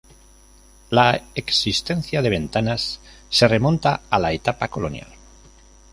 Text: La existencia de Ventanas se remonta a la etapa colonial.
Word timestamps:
La 0.89 1.25
existencia 1.35 2.23
de 2.23 2.29
Ventanas 2.31 2.99
se 3.29 3.47
remonta 3.47 4.01
a 4.09 4.17
la 4.17 4.33
etapa 4.33 4.67
colonial. 4.67 5.13